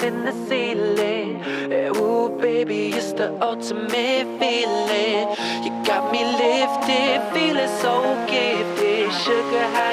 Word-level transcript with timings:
up 0.00 0.06
in 0.06 0.24
the 0.24 0.32
ceiling. 0.48 1.42
Eh, 1.72 1.88
ooh, 1.96 2.28
baby, 2.40 2.88
it's 2.88 3.12
the 3.12 3.30
ultimate 3.42 4.26
feeling. 4.38 5.28
You 5.64 5.70
got 5.84 6.12
me 6.12 6.24
lifted, 6.24 7.20
feeling 7.32 7.68
so 7.80 7.94
gifted. 8.28 9.12
Sugar 9.12 9.66
high. 9.74 9.89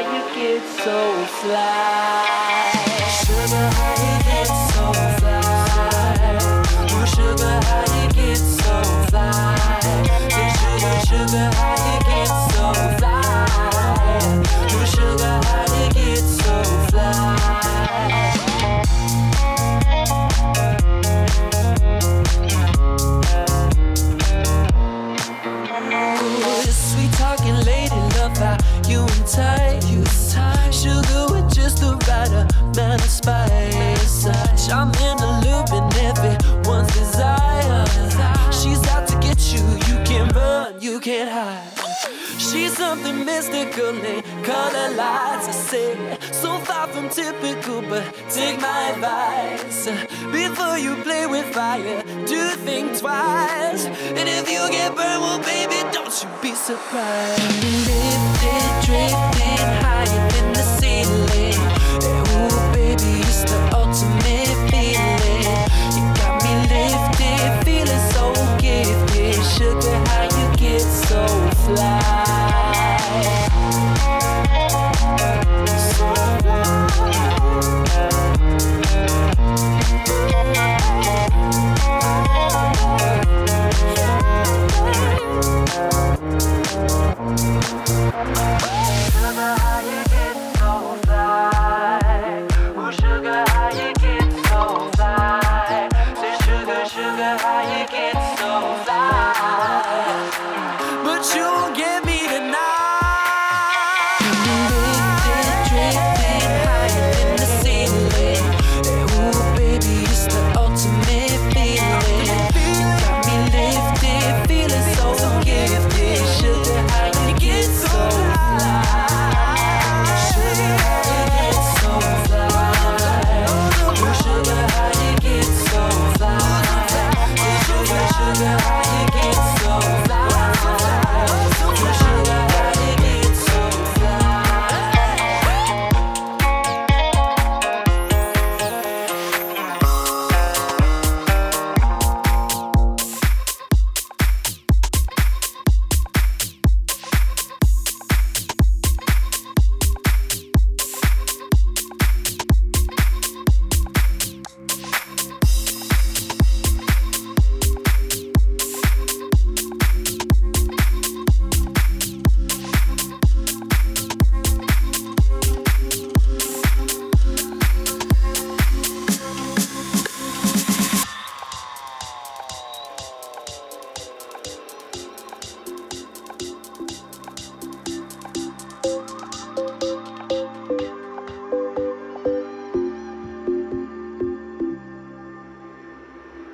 say 45.68 46.18
so 46.32 46.60
far 46.60 46.88
from 46.88 47.10
typical, 47.10 47.82
but 47.82 48.04
take 48.30 48.60
my 48.62 48.92
advice. 48.92 49.86
Before 50.32 50.78
you 50.78 50.96
play 51.04 51.26
with 51.28 51.46
fire, 51.54 52.02
do 52.26 52.42
think 52.66 52.98
twice. 52.98 53.86
And 53.86 54.30
if 54.30 54.50
you 54.50 54.64
get 54.72 54.96
burned, 54.96 55.22
well, 55.22 55.40
baby, 55.40 55.80
don't 55.92 56.14
you 56.24 56.30
be 56.42 56.54
surprised. 56.56 57.42
And 57.44 59.34
if 59.34 59.37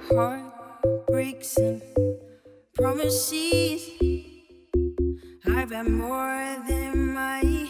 heartbreaks 0.10 1.58
and 1.58 1.82
promises. 2.74 3.90
I've 5.46 5.72
had 5.72 5.88
more 5.88 6.64
than 6.68 7.14
my 7.14 7.70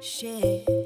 share. 0.00 0.81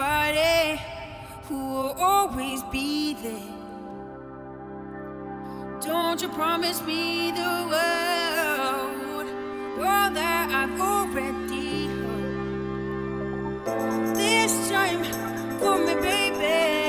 somebody 0.00 0.80
who 1.46 1.58
will 1.74 1.94
always 1.98 2.62
be 2.72 3.12
there. 3.22 3.54
Don't 5.82 6.22
you 6.22 6.28
promise 6.30 6.80
me 6.82 7.30
the 7.32 7.66
world, 7.70 9.26
world 9.78 10.14
that 10.16 10.48
I've 10.50 10.80
already 10.80 11.86
heard. 11.86 13.66
This 14.16 14.70
time, 14.70 15.04
for 15.58 15.76
me, 15.84 15.94
baby. 16.00 16.79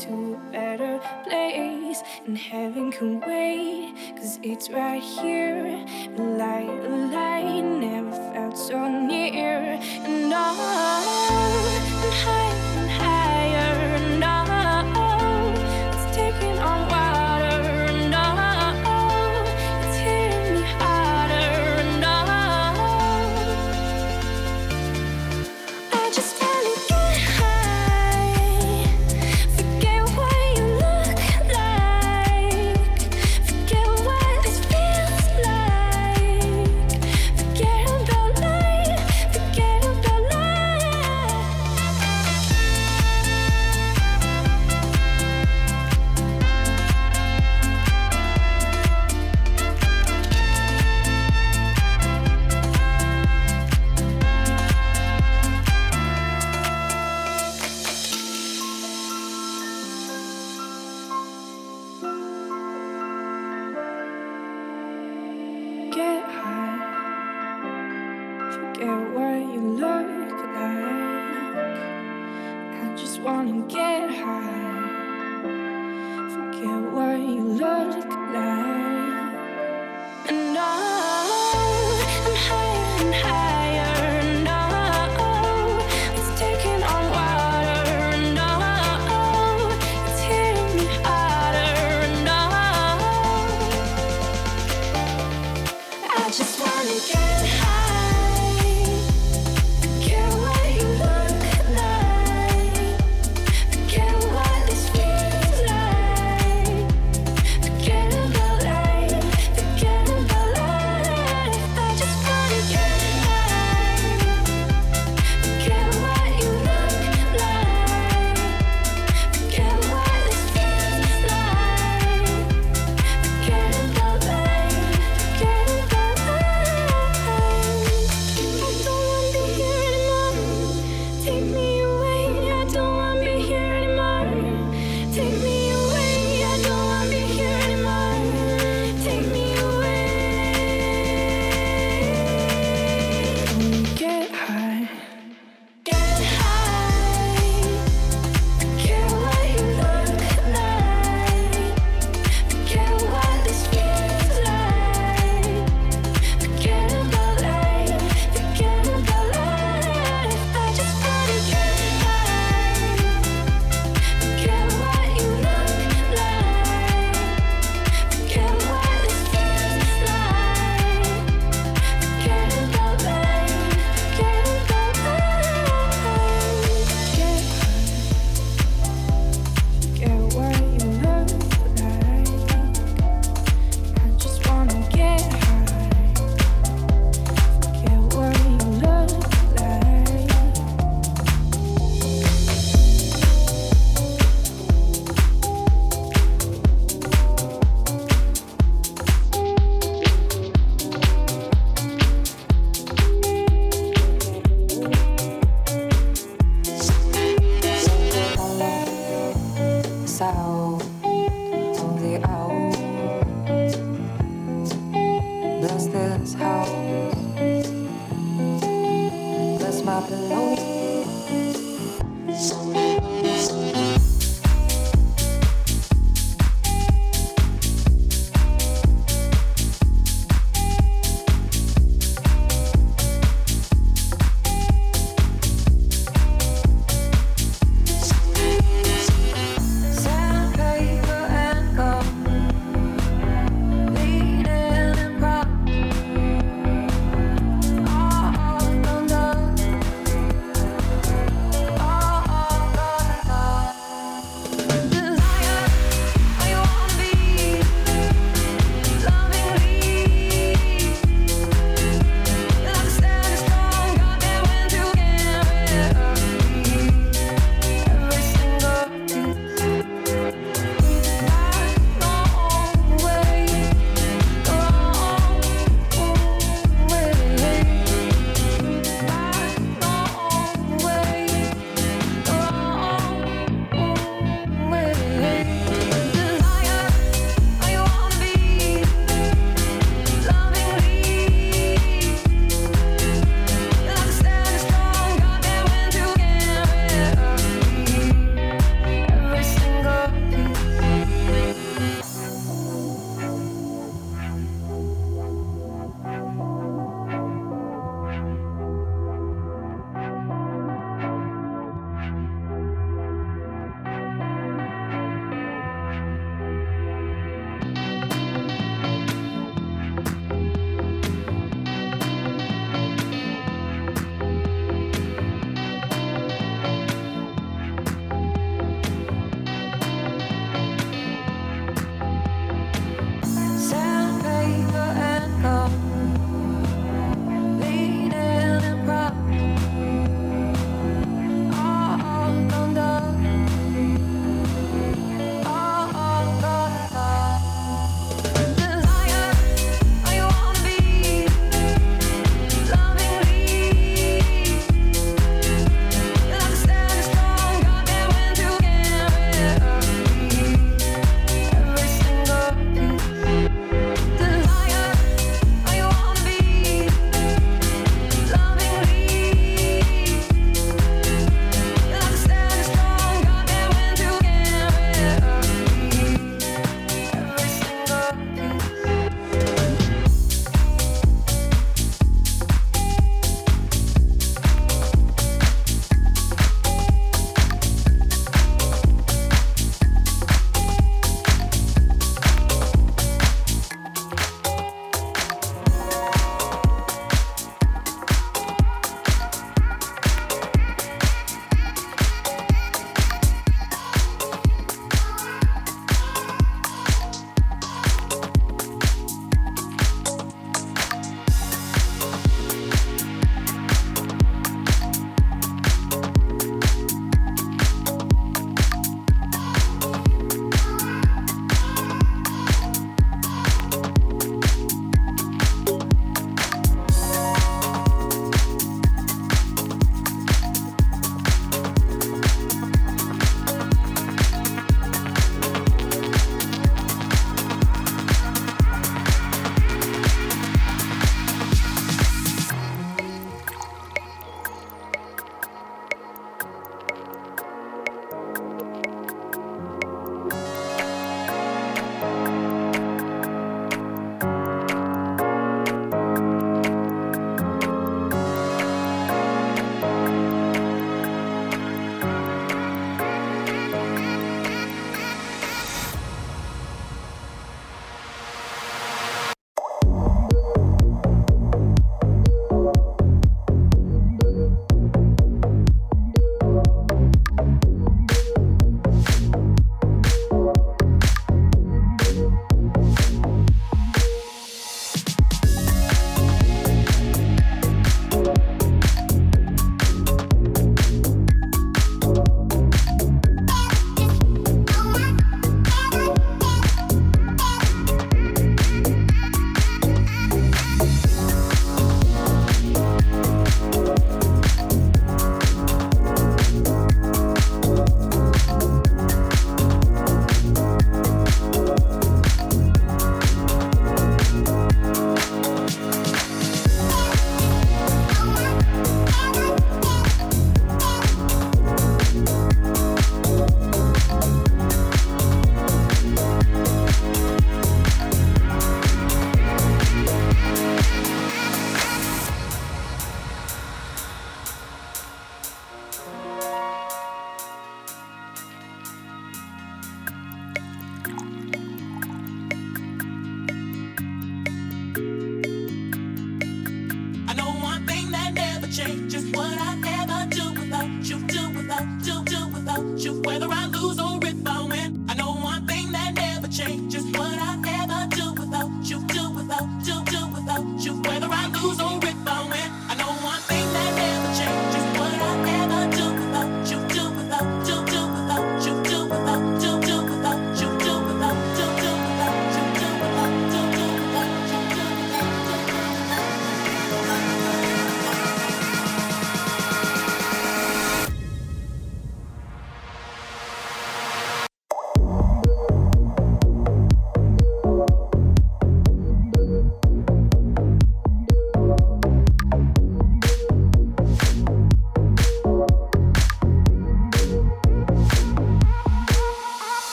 to 0.00 0.34
a 0.34 0.52
better 0.52 1.00
place. 1.24 2.02
And 2.26 2.36
heaven 2.36 2.90
can 2.92 3.20
wait, 3.20 3.94
cause 4.16 4.38
it's 4.42 4.70
right 4.70 5.02
here. 5.02 5.84
A 6.18 6.22
light, 6.22 6.68
a 6.68 6.96
light, 7.12 7.60
never 7.62 8.12
felt 8.32 8.58
so 8.58 8.88
near. 8.88 9.78
And 10.04 10.32
all 10.32 11.66
and 12.04 12.14
high. 12.14 12.65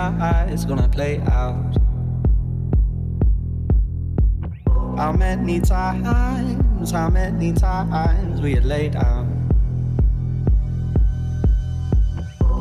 This 0.00 0.64
disguise 0.64 0.64
gonna 0.64 0.88
play 0.88 1.20
out? 1.30 1.76
How 4.96 5.12
many 5.12 5.60
times, 5.60 6.90
how 6.90 7.10
many 7.10 7.52
times 7.52 8.40
we 8.40 8.54
had 8.54 8.64
laid 8.64 8.96
out? 8.96 9.26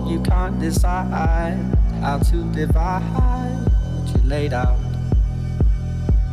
You 0.08 0.22
can't 0.22 0.60
decide 0.60 1.58
how 2.02 2.20
to 2.20 2.52
divide 2.54 3.02
what 3.96 4.16
you 4.16 4.22
laid 4.28 4.54
out. 4.54 4.80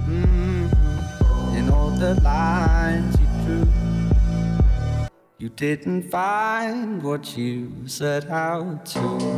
Mm-hmm. 0.09 1.57
In 1.57 1.71
all 1.71 1.91
the 1.91 2.15
lines 2.23 3.17
you 3.21 3.27
drew, 3.45 3.67
you 5.39 5.49
didn't 5.51 6.11
find 6.11 7.03
what 7.03 7.37
you 7.37 7.73
set 7.87 8.31
out 8.31 8.87
to, 8.87 9.36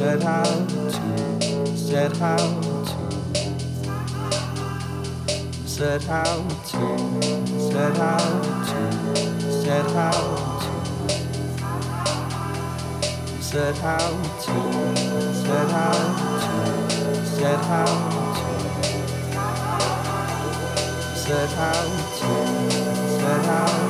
set 0.00 0.24
out 0.24 0.66
to, 0.70 1.76
set 1.76 2.20
out 2.22 2.62
to. 2.62 2.96
Set 5.68 6.08
out 6.08 6.48
to, 6.70 6.98
set 7.60 7.96
out 7.98 8.42
to, 8.64 8.80
set 9.42 9.84
out 9.94 10.38
to, 10.56 10.72
set 13.42 13.76
out 13.84 14.24
to, 14.40 14.56
set 15.34 15.68
out 15.70 16.08
to, 16.40 17.20
set 17.26 17.60
out 17.68 18.00
to, 18.36 18.56
set 21.14 21.52
out 21.58 21.84
to, 22.18 22.32
out 23.46 23.84
to, 23.84 23.89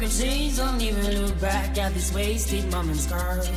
Broken 0.00 0.18
chains, 0.18 0.56
don't 0.56 0.80
even 0.80 1.20
look 1.20 1.38
back 1.42 1.76
at 1.76 1.92
this 1.92 2.10
wasted 2.14 2.64
moment's 2.72 3.04
scars. 3.04 3.50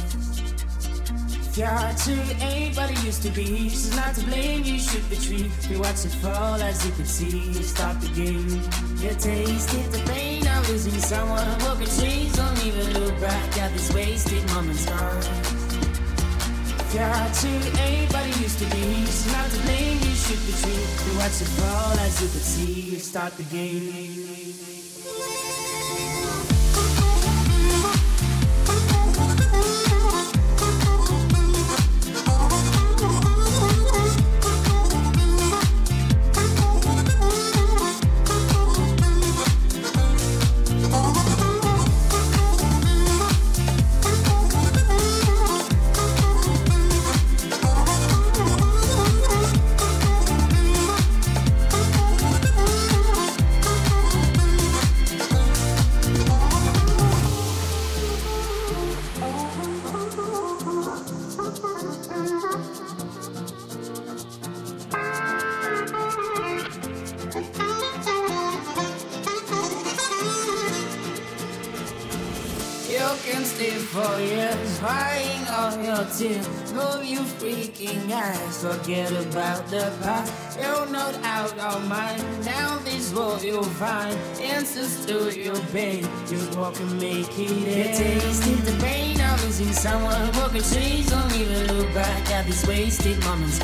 You're 1.55 1.93
too 2.03 2.19
ain't 2.43 2.75
but 2.75 2.91
it 2.91 3.01
used 3.05 3.23
to 3.23 3.29
be. 3.29 3.69
She's 3.69 3.95
not 3.95 4.13
to 4.15 4.25
blame, 4.25 4.63
you 4.65 4.77
should 4.77 5.09
retreat. 5.09 5.49
We 5.69 5.77
watch 5.77 6.03
it 6.03 6.11
fall 6.19 6.61
as 6.61 6.85
you 6.85 6.91
can 6.91 7.05
see. 7.05 7.53
Stop 7.63 7.97
the 8.01 8.09
game. 8.09 8.59
You 8.99 9.15
tasted 9.15 9.89
the 9.93 10.03
pain 10.11 10.45
of 10.45 10.69
losing 10.69 10.99
someone. 10.99 11.47
Broken 11.59 11.87
chains, 11.97 12.35
don't 12.35 12.65
even 12.65 12.91
look 12.99 13.17
back 13.21 13.57
at 13.59 13.71
this 13.71 13.93
wasted 13.93 14.45
moment's 14.51 14.81
scars. 14.81 15.27
You're 16.93 17.23
too 17.39 17.79
ain't 17.79 18.11
but 18.11 18.27
it 18.27 18.41
used 18.41 18.59
to 18.59 18.65
be. 18.65 18.83
She's 19.05 19.31
not 19.31 19.49
to 19.49 19.59
blame, 19.61 19.97
you 19.97 20.13
should 20.13 20.43
retreat. 20.43 20.89
We 21.07 21.15
watch 21.15 21.39
it 21.39 21.47
fall 21.55 21.97
as 22.03 22.21
you 22.21 22.27
can 22.27 22.41
see. 22.41 22.99
Start 22.99 23.31
the 23.37 23.43
game. 23.43 24.22
Losing 89.93 90.09
someone. 90.09 90.31
Broken 90.31 90.61
trees 90.61 91.09
don't 91.09 91.35
even 91.35 91.77
look 91.77 91.93
back 91.93 92.31
at 92.31 92.45
this 92.45 92.65
wasted 92.65 93.19
moment's. 93.23 93.59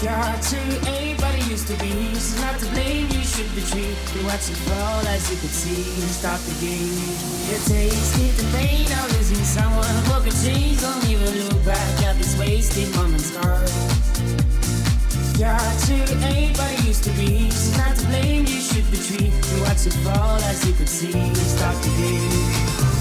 You're 0.00 0.14
too 0.46 0.90
ain't 0.90 1.20
but 1.20 1.34
it 1.34 1.50
used 1.50 1.66
to 1.68 1.76
be. 1.78 1.90
She's 2.14 2.40
not 2.40 2.58
to 2.60 2.66
blame, 2.66 3.08
you 3.10 3.22
should 3.22 3.50
retreat. 3.54 3.96
You 4.14 4.26
watch 4.26 4.48
it 4.48 4.56
fall 4.68 5.06
as 5.08 5.30
you 5.30 5.36
can 5.38 5.48
see. 5.48 5.82
Stop 6.06 6.38
the 6.40 6.54
game. 6.60 6.86
You 7.48 7.58
tasted 7.66 8.32
the 8.38 8.56
pain 8.56 8.86
of 8.86 9.12
losing 9.16 9.44
someone. 9.44 10.04
Broken 10.04 10.32
chains 10.44 10.82
don't 10.82 11.04
even 11.10 11.48
look 11.48 11.64
back 11.64 12.02
at 12.04 12.16
this 12.16 12.38
wasted 12.38 12.94
moment's. 12.94 13.32
You're 15.38 15.50
ain't 16.26 16.58
it 16.58 16.84
used 16.84 17.04
to 17.04 17.10
be. 17.10 17.50
She's 17.50 17.76
not 17.76 17.96
to 17.96 18.06
blame, 18.06 18.44
you 18.46 18.60
should 18.60 18.86
retreat. 18.90 19.32
You 19.32 19.62
watch 19.62 19.86
it 19.86 19.94
fall 20.04 20.38
as 20.50 20.66
you 20.66 20.74
can 20.74 20.86
see. 20.86 21.34
Stop 21.34 21.74
the 21.82 21.90
game. 21.98 22.97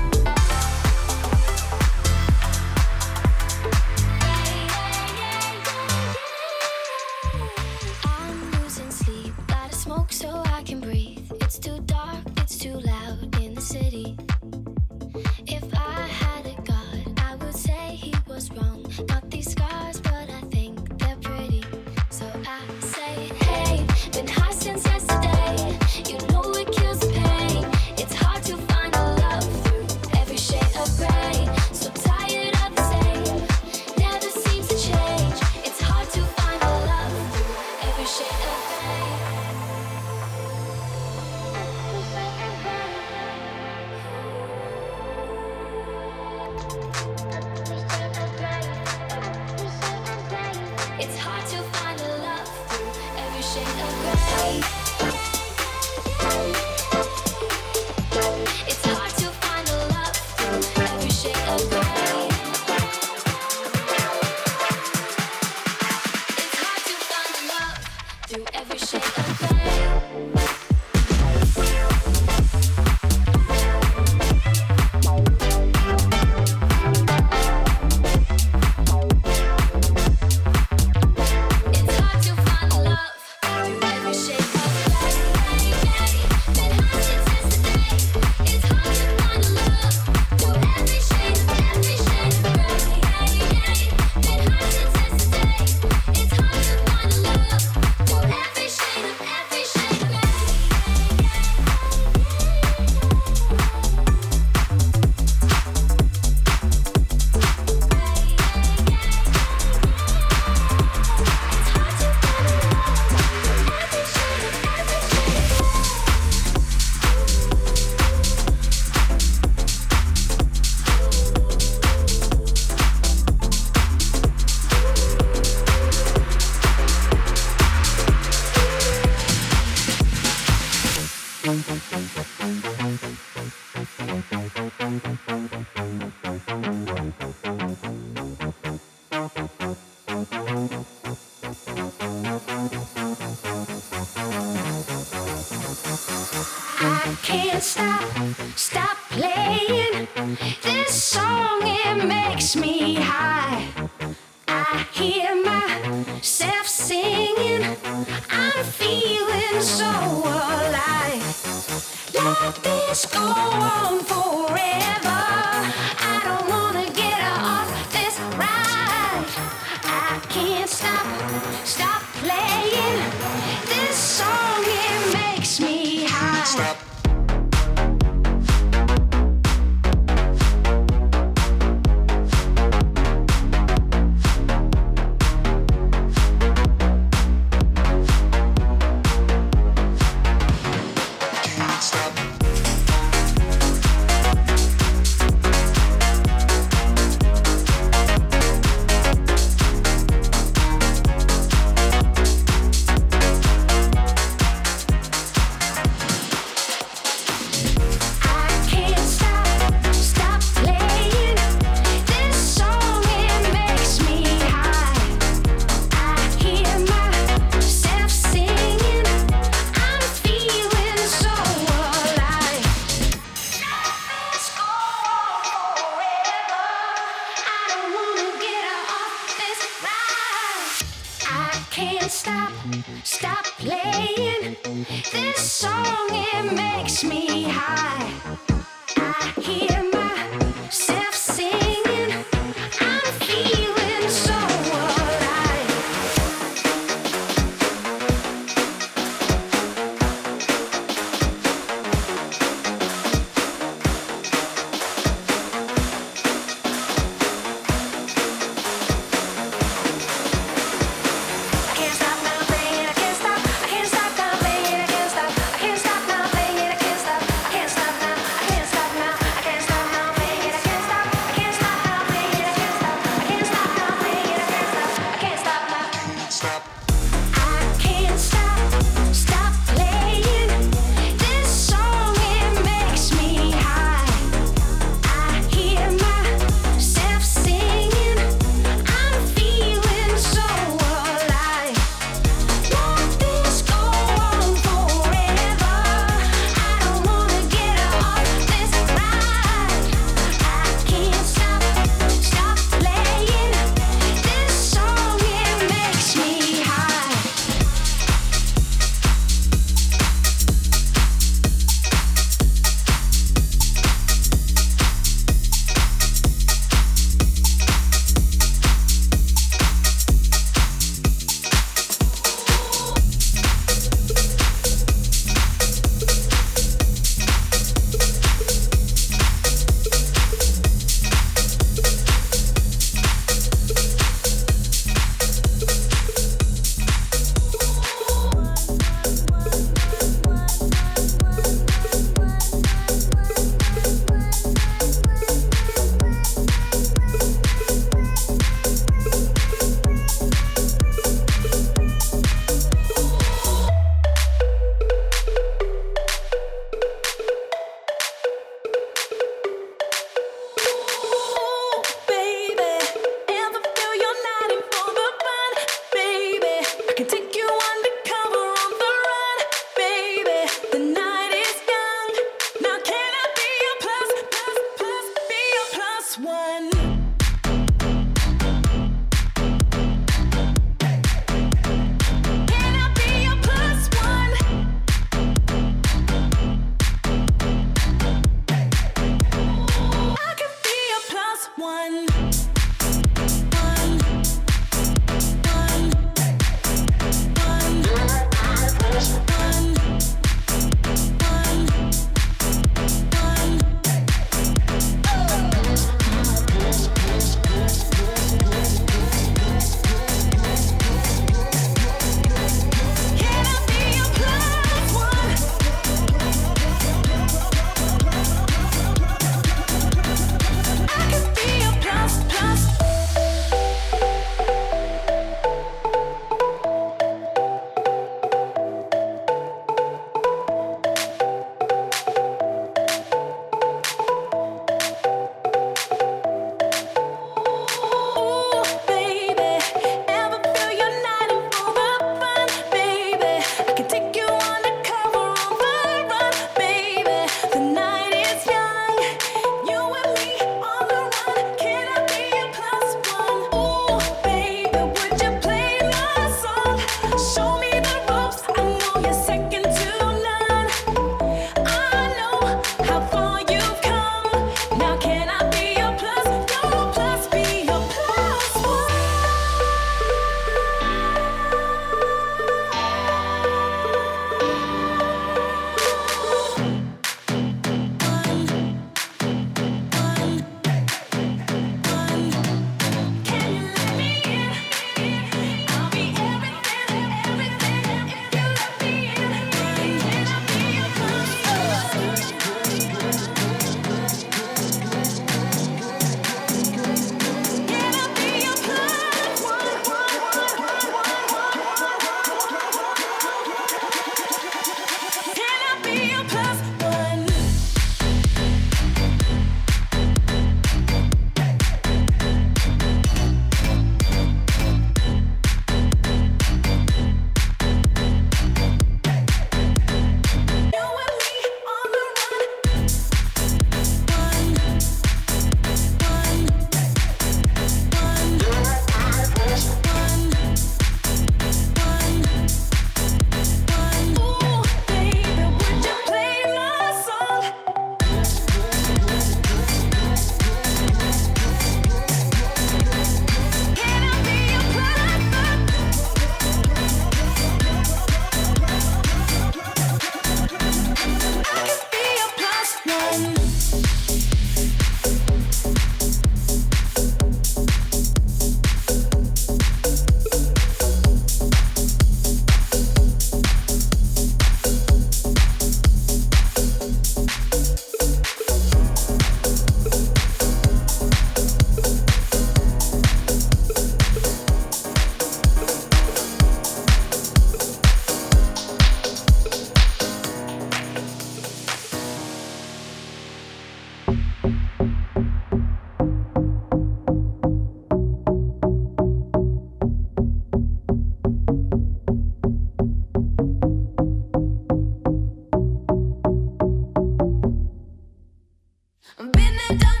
Been 599.17 599.31
there, 599.33 599.77
done 599.77 600.00